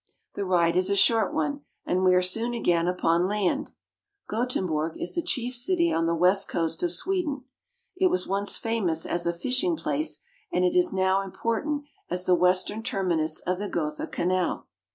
The 0.33 0.45
ride 0.45 0.75
is 0.75 0.89
a 0.89 0.95
short 0.95 1.31
one, 1.31 1.61
and 1.85 2.03
we 2.03 2.15
are 2.15 2.23
soon 2.23 2.55
again 2.55 2.87
upon 2.87 3.27
land. 3.27 3.71
Gothenburg 4.27 4.99
is 4.99 5.13
the 5.13 5.21
chief 5.21 5.53
city 5.53 5.93
on 5.93 6.07
the 6.07 6.15
west 6.15 6.49
coast 6.49 6.81
of 6.81 6.91
Sweden. 6.91 7.43
It 7.95 8.07
was 8.07 8.27
once 8.27 8.57
famous 8.57 9.05
as 9.05 9.27
a 9.27 9.31
fishing 9.31 9.77
place, 9.77 10.17
and 10.51 10.65
it 10.65 10.75
is 10.75 10.91
now 10.91 11.21
important 11.21 11.83
as 12.09 12.25
the 12.25 12.33
western 12.33 12.81
terminus 12.81 13.41
of 13.41 13.59
the 13.59 13.69
Gotha 13.69 14.07
Canal. 14.07 14.67